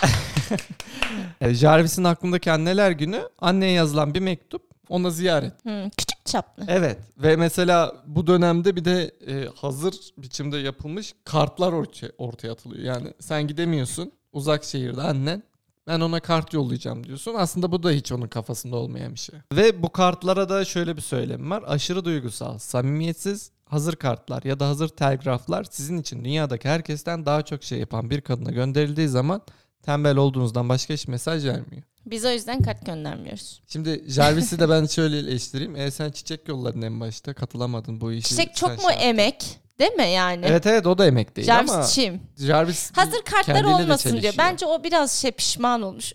E, 1.40 1.54
Jarvis'in 1.54 2.04
aklındaki 2.04 2.52
anneler 2.52 2.90
günü 2.90 3.20
anneye 3.38 3.72
yazılan 3.72 4.14
bir 4.14 4.20
mektup 4.20 4.62
ona 4.88 5.10
ziyaret. 5.10 5.64
Hmm, 5.64 5.90
küçük 5.90 6.26
çaplı. 6.26 6.64
Evet 6.68 6.98
ve 7.18 7.36
mesela 7.36 7.92
bu 8.06 8.26
dönemde 8.26 8.76
bir 8.76 8.84
de 8.84 9.10
e, 9.26 9.48
hazır 9.54 9.94
biçimde 10.18 10.58
yapılmış 10.58 11.14
kartlar 11.24 11.72
ortaya, 11.72 12.12
ortaya 12.18 12.52
atılıyor. 12.52 12.84
Yani 12.84 13.12
sen 13.20 13.46
gidemiyorsun 13.46 14.12
uzak 14.32 14.64
şehirde 14.64 15.02
annen 15.02 15.42
ben 15.86 16.00
ona 16.00 16.20
kart 16.20 16.52
yollayacağım 16.54 17.04
diyorsun. 17.04 17.34
Aslında 17.34 17.72
bu 17.72 17.82
da 17.82 17.90
hiç 17.90 18.12
onun 18.12 18.28
kafasında 18.28 18.76
olmayan 18.76 19.14
bir 19.14 19.18
şey. 19.18 19.38
Ve 19.52 19.82
bu 19.82 19.92
kartlara 19.92 20.48
da 20.48 20.64
şöyle 20.64 20.96
bir 20.96 21.02
söylem 21.02 21.50
var. 21.50 21.64
Aşırı 21.66 22.04
duygusal, 22.04 22.58
samimiyetsiz 22.58 23.50
hazır 23.64 23.96
kartlar 23.96 24.42
ya 24.42 24.60
da 24.60 24.68
hazır 24.68 24.88
telgraflar 24.88 25.64
sizin 25.70 25.98
için 25.98 26.24
dünyadaki 26.24 26.68
herkesten 26.68 27.26
daha 27.26 27.42
çok 27.42 27.64
şey 27.64 27.78
yapan 27.78 28.10
bir 28.10 28.20
kadına 28.20 28.50
gönderildiği 28.50 29.08
zaman 29.08 29.42
tembel 29.82 30.16
olduğunuzdan 30.16 30.68
başka 30.68 30.94
hiç 30.94 31.08
mesaj 31.08 31.44
vermiyor. 31.44 31.82
Biz 32.10 32.24
o 32.24 32.30
yüzden 32.30 32.62
kart 32.62 32.86
göndermiyoruz. 32.86 33.62
Şimdi 33.68 34.04
Jarvis'i 34.06 34.58
de 34.58 34.68
ben 34.68 34.86
şöyle 34.86 35.18
eleştireyim. 35.18 35.76
E 35.76 35.90
sen 35.90 36.10
çiçek 36.10 36.48
yolladın 36.48 36.82
en 36.82 37.00
başta 37.00 37.34
katılamadın 37.34 38.00
bu 38.00 38.12
işi. 38.12 38.28
Çiçek 38.28 38.56
çok 38.56 38.70
mu 38.70 38.90
şey 38.98 39.08
emek? 39.10 39.58
Değil 39.80 39.92
mi 39.92 40.08
yani? 40.08 40.44
Evet 40.46 40.66
evet 40.66 40.86
o 40.86 40.98
da 40.98 41.06
emek 41.06 41.36
değil 41.36 41.46
Jarvis 41.46 41.72
ama 41.72 41.86
çim. 41.86 42.20
Jarvis 42.38 42.92
Hazır 42.96 43.22
kartlar 43.22 43.64
olmasın 43.64 44.20
diyor. 44.22 44.34
Bence 44.38 44.66
o 44.66 44.84
biraz 44.84 45.12
şey 45.12 45.30
pişman 45.30 45.82
olmuş. 45.82 46.12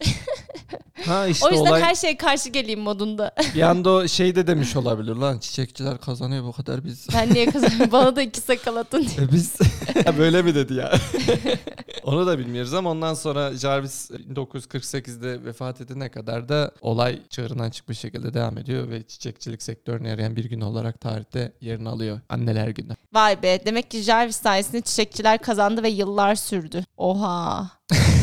ha 1.06 1.28
işte 1.28 1.46
o 1.46 1.50
yüzden 1.50 1.66
olay 1.66 1.82
her 1.82 1.96
şeye 1.96 2.18
karşı 2.18 2.50
geleyim 2.50 2.80
modunda. 2.80 3.36
bir 3.56 3.62
anda 3.62 3.90
o 3.90 4.08
şey 4.08 4.36
de 4.36 4.48
demiş 4.48 4.76
olabilir 4.76 5.16
lan 5.16 5.40
çiçekçiler 5.40 5.98
kazanıyor 5.98 6.44
bu 6.44 6.52
kadar 6.52 6.86
biz. 6.86 7.08
ben 7.14 7.34
niye 7.34 7.46
kazanıyorum? 7.46 7.92
Bana 7.92 8.16
da 8.16 8.22
iki 8.22 8.42
sakal 8.42 8.76
atın 8.76 9.02
diye. 9.02 9.28
E 9.28 9.32
biz 9.32 9.56
böyle 10.18 10.42
mi 10.42 10.56
dedi 10.56 10.74
ya? 10.74 10.94
Onu 12.04 12.28
da 12.28 12.40
bilmiyoruz 12.40 12.74
ama 12.74 12.90
ondan 12.90 13.14
sonra 13.14 13.54
Jarvis 13.54 14.12
1948'de 14.12 15.46
vefat 15.46 15.82
edene 15.82 16.10
kadar 16.10 16.50
da 16.50 16.72
olay 16.82 17.20
çığırından 17.30 17.70
çıkmış 17.70 18.00
şekilde 18.00 18.34
devam 18.34 18.58
ediyor 18.58 18.90
ve 18.90 19.04
çiçekçilik 19.04 19.64
sektörüne 19.64 20.10
yarayan 20.10 20.36
bir 20.36 20.46
gün 20.46 20.62
olarak 20.62 21.02
tarihte 21.02 21.54
yerini 21.62 21.90
alıyor. 21.90 22.22
Anneler 22.30 22.68
günü. 22.68 22.96
Vay 23.14 23.44
be 23.44 23.53
demek 23.66 23.92
ki 23.92 24.02
Jarvis 24.02 24.36
sayesinde 24.36 24.82
çiçekçiler 24.82 25.38
kazandı 25.38 25.84
ve 25.84 25.90
yıllar 25.90 26.36
sürdü. 26.36 26.86
Oha. 26.98 27.70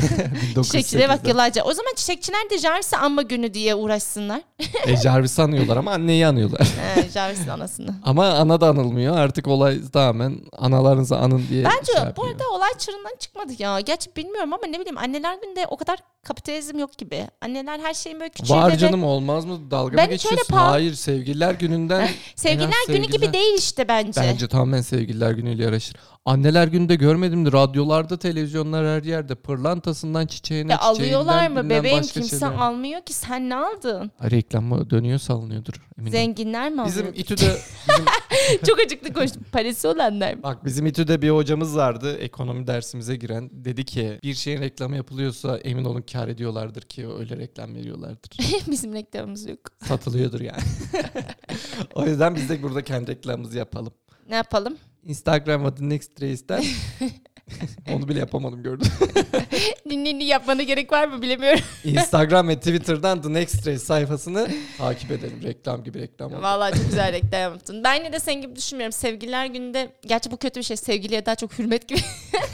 Çiçekçilere 0.63 1.09
bak 1.09 1.21
1908'de. 1.21 1.29
yıllarca. 1.29 1.63
O 1.65 1.73
zaman 1.75 1.93
çiçekçiler 1.97 2.51
de 2.51 2.59
Jarvis'e 2.59 2.97
anma 2.97 3.23
günü 3.23 3.55
diye 3.55 3.75
uğraşsınlar. 3.75 4.41
E, 4.87 4.97
Jarvis'i 4.97 5.43
anıyorlar 5.43 5.77
ama 5.77 5.93
anneyi 5.93 6.27
anıyorlar. 6.27 6.61
He, 6.95 7.09
Jarvis'in 7.11 7.49
anasını. 7.49 7.95
ama 8.05 8.27
ana 8.29 8.61
da 8.61 8.69
anılmıyor. 8.69 9.17
Artık 9.17 9.47
olay 9.49 9.81
tamamen 9.93 10.37
analarınızı 10.59 11.17
anın 11.17 11.43
diye 11.51 11.65
Bence 11.65 11.93
şey 11.93 12.03
bu 12.03 12.07
yapıyor. 12.07 12.29
arada 12.31 12.45
olay 12.51 12.71
çığırından 12.79 13.17
çıkmadı 13.19 13.53
ya. 13.59 13.81
Gerçi 13.81 14.17
bilmiyorum 14.17 14.53
ama 14.53 14.67
ne 14.67 14.81
bileyim 14.81 14.99
anneler 14.99 15.35
günde 15.43 15.67
o 15.71 15.77
kadar 15.77 15.99
kapitalizm 16.25 16.79
yok 16.79 16.99
gibi. 16.99 17.27
Anneler 17.41 17.79
her 17.79 17.95
şeyin 17.95 18.21
böyle 18.21 18.31
küçüğü 18.31 18.55
Var 18.55 18.77
canım 18.77 19.05
olmaz 19.05 19.45
mı? 19.45 19.71
Dalga 19.71 19.97
Ben 19.97 20.09
mı 20.09 20.15
hiç 20.15 20.27
öyle 20.27 20.35
geçiyorsun? 20.35 20.53
pahalı- 20.55 20.71
Hayır 20.71 20.95
sevgililer 20.95 21.55
gününden 21.55 22.09
Sevgililer 22.37 22.87
günü 22.89 23.07
gibi 23.07 23.33
değil 23.33 23.55
işte 23.59 23.89
bence. 23.89 24.21
bence 24.21 24.49
tamamen 24.49 24.81
sevgililer 24.81 25.31
günüyle 25.31 25.65
yaraşır. 25.65 25.97
Anneler 26.25 26.69
günde 26.69 26.95
görmedim 26.95 27.41
mi? 27.41 27.53
Radyolarda, 27.53 28.19
televizyonlar 28.19 28.87
her 28.87 29.03
yerde. 29.03 29.35
Pırlantasından 29.35 30.27
çiçeğine, 30.27 30.73
Ya 30.73 30.79
alıyorlar 30.79 31.49
mı 31.49 31.71
bebeğim 31.71 32.03
kimse 32.03 32.39
şeyler. 32.39 32.55
almıyor 32.55 33.01
ki 33.01 33.13
sen 33.13 33.49
ne 33.49 33.55
aldın? 33.57 34.11
Ay, 34.21 34.31
reklam 34.31 34.91
dönüyor 34.91 35.19
salınıyordur. 35.19 35.73
eminim. 35.99 36.13
Zenginler 36.13 36.71
mi 36.73 36.83
Bizim 36.87 37.03
alıyor? 37.07 37.17
İTÜ'de 37.17 37.57
bizim, 37.89 38.05
Çok 38.67 38.79
acıklı 38.81 39.13
konuştum. 39.13 39.43
Parası 39.53 39.89
olanlar 39.89 40.35
mı? 40.35 40.43
bak 40.43 40.65
bizim 40.65 40.87
İTÜ'de 40.87 41.23
bir 41.23 41.31
hocamız 41.31 41.77
vardı 41.77 42.17
ekonomi 42.17 42.67
dersimize 42.67 43.17
giren. 43.17 43.51
Dedi 43.53 43.85
ki 43.85 44.19
bir 44.23 44.35
şeyin 44.35 44.61
reklamı 44.61 44.97
yapılıyorsa 44.97 45.59
emin 45.59 45.85
olun 45.85 46.03
kar 46.13 46.29
ediyorlardır 46.29 46.83
ki 46.83 47.09
öyle 47.19 47.37
reklam 47.37 47.75
veriyorlardır. 47.75 48.31
Bizim 48.71 48.93
reklamımız 48.93 49.47
yok. 49.49 49.61
Satılıyordur 49.89 50.41
yani. 50.41 50.63
o 51.95 52.07
yüzden 52.07 52.35
biz 52.35 52.49
de 52.49 52.63
burada 52.63 52.85
kendi 52.85 53.11
reklamımızı 53.11 53.59
yapalım. 53.59 53.93
Ne 54.29 54.37
yapalım? 54.37 54.77
Instagram 55.05 55.65
adı 55.65 55.91
Next 55.91 56.23
Race'den 56.23 56.65
onu 57.95 58.09
bile 58.09 58.19
yapamadım 58.19 58.63
gördüm. 58.63 58.87
Dinleni 59.91 60.25
yapmana 60.31 60.63
gerek 60.63 60.93
var 60.93 61.09
mı 61.09 61.23
bilemiyorum. 61.23 61.61
Instagram 61.85 62.49
ve 62.49 62.57
Twitter'dan 62.57 63.23
The 63.23 63.33
Next 63.33 63.67
Race 63.67 63.79
sayfasını 63.79 64.49
takip 64.79 65.11
edelim. 65.11 65.41
Reklam 65.43 65.85
gibi 65.85 65.99
reklam 65.99 66.33
oldu. 66.33 66.43
Vallahi 66.43 66.75
çok 66.77 66.87
güzel 66.87 67.13
reklam 67.13 67.41
yaptın. 67.41 67.85
Ben 67.85 67.95
yine 67.95 68.13
de 68.13 68.21
senin 68.21 68.43
gibi 68.43 68.57
düşünmüyorum. 68.57 68.93
Sevgililer 68.93 69.47
gününde 69.47 69.93
gerçi 70.07 70.31
bu 70.31 70.37
kötü 70.37 70.61
bir 70.61 70.65
şey. 70.65 70.77
Sevgiliye 70.77 71.27
daha 71.27 71.35
çok 71.35 71.59
hürmet 71.59 71.89
gibi. 71.89 72.01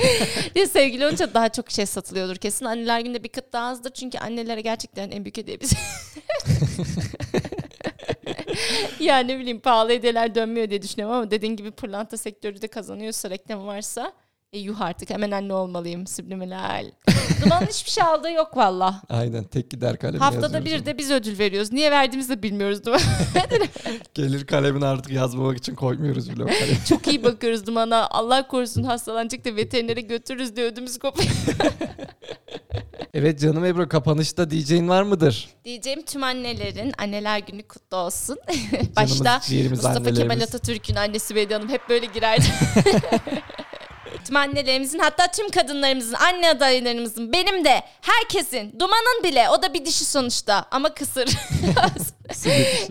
ya 0.54 0.66
sevgili 0.66 1.06
olunca 1.06 1.34
daha 1.34 1.48
çok 1.48 1.70
şey 1.70 1.86
satılıyordur 1.86 2.36
kesin. 2.36 2.64
Anneler 2.64 3.00
günde 3.00 3.24
bir 3.24 3.28
kıt 3.28 3.52
daha 3.52 3.68
azdır. 3.68 3.90
Çünkü 3.90 4.18
annelere 4.18 4.60
gerçekten 4.60 5.10
en 5.10 5.24
büyük 5.24 5.36
hediye 5.36 5.60
biz. 5.60 5.72
ya 9.00 9.18
ne 9.18 9.38
bileyim 9.38 9.60
pahalı 9.60 9.90
hediyeler 9.92 10.34
dönmüyor 10.34 10.70
diye 10.70 10.82
düşünüyorum 10.82 11.16
ama 11.16 11.30
dediğin 11.30 11.56
gibi 11.56 11.70
pırlanta 11.70 12.16
sektörü 12.16 12.62
de 12.62 12.68
kazanıyorsa 12.68 13.30
reklam 13.30 13.66
varsa 13.66 14.12
E 14.52 14.58
yuh 14.58 14.80
artık 14.80 15.10
hemen 15.10 15.30
anne 15.30 15.54
olmalıyım 15.54 16.06
subliminal. 16.06 16.90
Duman'ın 17.44 17.66
hiçbir 17.66 17.90
şey 17.90 18.04
aldığı 18.04 18.30
yok 18.30 18.56
valla. 18.56 19.02
Aynen 19.08 19.44
tek 19.44 19.70
gider 19.70 19.98
kalemi 19.98 20.18
Haftada 20.18 20.64
bir 20.64 20.86
de 20.86 20.98
biz 20.98 21.10
ödül 21.10 21.38
veriyoruz. 21.38 21.72
Niye 21.72 21.90
verdiğimizi 21.90 22.28
de 22.30 22.42
bilmiyoruz 22.42 22.84
Duman. 22.84 23.00
onu. 23.52 23.64
Gelir 24.14 24.46
kalemini 24.46 24.86
artık 24.86 25.12
yazmamak 25.12 25.58
için 25.58 25.74
koymuyoruz 25.74 26.30
bile 26.30 26.44
o 26.44 26.46
kalemi. 26.46 26.78
Çok 26.88 27.06
iyi 27.08 27.24
bakıyoruz 27.24 27.66
Duman'a. 27.66 28.08
Allah 28.10 28.48
korusun 28.48 28.82
hastalanacak 28.82 29.44
da 29.44 29.56
veterinere 29.56 30.00
götürürüz 30.00 30.56
diye 30.56 30.66
ödümüz 30.66 30.98
kopuyor. 30.98 31.30
Evet 33.14 33.40
canım 33.40 33.64
Ebru 33.64 33.88
kapanışta 33.88 34.50
diyeceğin 34.50 34.88
var 34.88 35.02
mıdır? 35.02 35.48
Diyeceğim 35.64 36.02
tüm 36.02 36.22
annelerin 36.22 36.92
anneler 36.98 37.38
günü 37.38 37.62
kutlu 37.62 37.96
olsun. 37.96 38.38
Başta 38.96 39.40
Mustafa 39.70 40.12
Kemal. 40.12 40.40
Atatürk'ün 40.40 40.96
annesi 40.96 41.34
Bediye 41.34 41.58
Hanım 41.58 41.70
hep 41.72 41.88
böyle 41.88 42.06
girerdi. 42.06 42.46
Tüm 44.26 44.36
annelerimizin 44.36 44.98
hatta 44.98 45.26
tüm 45.26 45.50
kadınlarımızın, 45.50 46.14
anne 46.14 46.50
adaylarımızın, 46.50 47.32
benim 47.32 47.64
de, 47.64 47.82
herkesin, 48.00 48.80
Duman'ın 48.80 49.24
bile 49.24 49.48
o 49.50 49.62
da 49.62 49.74
bir 49.74 49.84
dişi 49.84 50.04
sonuçta 50.04 50.64
ama 50.70 50.94
kısır. 50.94 51.28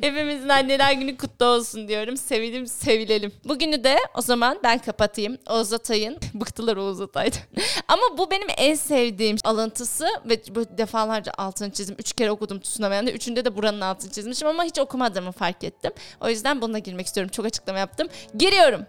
Hepimizin 0.01 0.50
anneler 0.50 0.94
günü 0.94 1.18
kutlu 1.18 1.46
olsun 1.46 1.88
diyorum. 1.88 2.18
Sevilim 2.18 2.68
sevilelim. 2.68 3.32
Bugünü 3.46 3.84
de 3.84 3.98
o 4.13 4.22
zaman 4.22 4.60
ben 4.63 4.77
kapatayım. 4.77 5.38
Oğuz 5.50 5.74
Atay'ın, 5.74 6.18
bıktılar 6.34 6.77
Oğuz 6.77 7.01
Atay'dan. 7.01 7.39
Ama 7.88 8.01
bu 8.18 8.32
benim 8.32 8.48
en 8.58 8.75
sevdiğim 8.75 9.38
alıntısı 9.44 10.08
ve 10.25 10.56
bu 10.56 10.77
defalarca 10.77 11.32
altını 11.38 11.72
çizdim. 11.72 11.96
Üç 12.00 12.13
kere 12.13 12.32
okudum 12.32 12.60
Tsunami'de. 12.60 13.12
Üçünde 13.12 13.46
de 13.46 13.56
buranın 13.56 13.82
altını 13.82 14.12
çizmişim 14.12 14.48
ama 14.48 14.63
hiç 14.63 14.80
okumadığımı 14.80 15.32
fark 15.32 15.63
ettim. 15.63 15.92
O 16.22 16.30
yüzden 16.30 16.62
bununla 16.62 16.80
girmek 16.80 17.06
istiyorum. 17.06 17.32
Çok 17.32 17.46
açıklama 17.46 17.80
yaptım. 17.80 18.08
Giriyorum. 18.38 18.86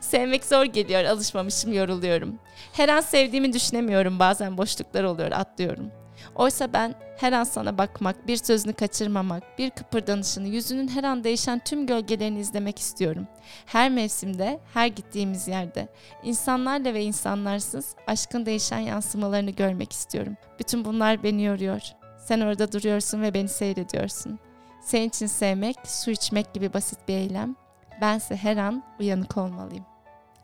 Sevmek 0.00 0.44
zor 0.44 0.64
geliyor. 0.64 1.04
Alışmamışım, 1.04 1.72
yoruluyorum. 1.74 2.38
Her 2.72 2.88
an 2.88 3.00
sevdiğimi 3.00 3.52
düşünemiyorum. 3.52 4.18
Bazen 4.18 4.58
boşluklar 4.58 5.04
oluyor, 5.04 5.32
atlıyorum. 5.32 5.90
Oysa 6.34 6.72
ben 6.72 6.94
her 7.18 7.32
an 7.32 7.44
sana 7.44 7.78
bakmak, 7.78 8.26
bir 8.26 8.36
sözünü 8.36 8.72
kaçırmamak, 8.72 9.58
bir 9.58 9.70
kıpırdanışını, 9.70 10.48
yüzünün 10.48 10.88
her 10.88 11.04
an 11.04 11.24
değişen 11.24 11.58
tüm 11.64 11.86
gölgelerini 11.86 12.38
izlemek 12.38 12.78
istiyorum. 12.78 13.26
Her 13.66 13.90
mevsimde, 13.90 14.60
her 14.74 14.86
gittiğimiz 14.86 15.48
yerde, 15.48 15.88
insanlarla 16.22 16.94
ve 16.94 17.02
insanlarsız 17.02 17.96
aşkın 18.06 18.46
değişen 18.46 18.78
yansımalarını 18.78 19.50
görmek 19.50 19.92
istiyorum. 19.92 20.36
Bütün 20.58 20.84
bunlar 20.84 21.22
beni 21.22 21.44
yoruyor. 21.44 21.82
Sen 22.18 22.40
orada 22.40 22.72
duruyorsun 22.72 23.22
ve 23.22 23.34
beni 23.34 23.48
seyrediyorsun. 23.48 24.38
Senin 24.82 25.08
için 25.08 25.26
sevmek, 25.26 25.76
su 25.84 26.10
içmek 26.10 26.54
gibi 26.54 26.74
basit 26.74 26.98
bir 27.08 27.14
eylem. 27.14 27.56
Bense 28.00 28.36
her 28.36 28.56
an 28.56 28.82
uyanık 29.00 29.36
olmalıyım. 29.36 29.86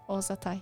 Oğuz 0.09 0.31
Atay 0.31 0.61